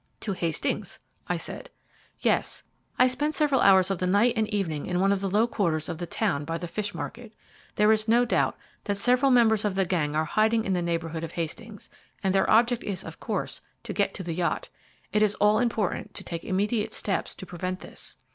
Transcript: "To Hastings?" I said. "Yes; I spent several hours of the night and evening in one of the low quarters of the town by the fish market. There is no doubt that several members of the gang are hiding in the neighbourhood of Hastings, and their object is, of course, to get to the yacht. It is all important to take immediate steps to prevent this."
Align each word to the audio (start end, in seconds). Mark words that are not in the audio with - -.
"To 0.21 0.33
Hastings?" 0.33 0.97
I 1.27 1.37
said. 1.37 1.69
"Yes; 2.21 2.63
I 2.97 3.05
spent 3.05 3.35
several 3.35 3.61
hours 3.61 3.91
of 3.91 3.99
the 3.99 4.07
night 4.07 4.33
and 4.35 4.47
evening 4.47 4.87
in 4.87 4.99
one 4.99 5.11
of 5.11 5.21
the 5.21 5.29
low 5.29 5.45
quarters 5.45 5.89
of 5.89 5.99
the 5.99 6.07
town 6.07 6.43
by 6.43 6.57
the 6.57 6.67
fish 6.67 6.95
market. 6.95 7.33
There 7.75 7.91
is 7.91 8.07
no 8.07 8.25
doubt 8.25 8.57
that 8.85 8.97
several 8.97 9.29
members 9.29 9.63
of 9.63 9.75
the 9.75 9.85
gang 9.85 10.15
are 10.15 10.25
hiding 10.25 10.65
in 10.65 10.73
the 10.73 10.81
neighbourhood 10.81 11.23
of 11.23 11.33
Hastings, 11.33 11.87
and 12.23 12.33
their 12.33 12.49
object 12.49 12.83
is, 12.83 13.03
of 13.03 13.19
course, 13.19 13.61
to 13.83 13.93
get 13.93 14.11
to 14.15 14.23
the 14.23 14.33
yacht. 14.33 14.69
It 15.13 15.21
is 15.21 15.35
all 15.35 15.59
important 15.59 16.15
to 16.15 16.23
take 16.23 16.43
immediate 16.43 16.95
steps 16.95 17.35
to 17.35 17.45
prevent 17.45 17.81
this." 17.81 18.17